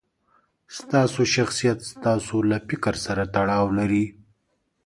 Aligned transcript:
ستاسو 0.77 1.21
شخصیت 1.35 1.79
ستاسو 1.91 2.37
له 2.49 2.57
فکر 2.67 2.93
سره 3.05 3.23
تړاو 3.35 3.65
لري. 3.77 4.05